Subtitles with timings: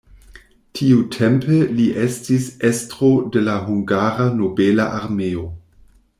[0.77, 5.47] Tiutempe li estis estro de la hungara nobela armeo.